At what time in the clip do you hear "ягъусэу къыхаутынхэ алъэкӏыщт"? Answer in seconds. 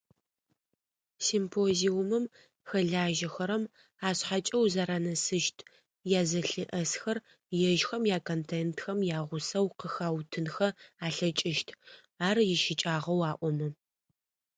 9.19-11.67